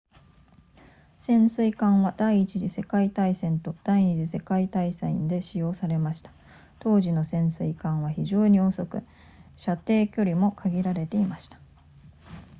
[1.15, 6.31] 潜水艦は第一次世界大戦と第二次世界大戦で使用されました
[6.79, 9.03] 当時の潜水艦は非常に遅く
[9.57, 11.59] 射程距離も限られていました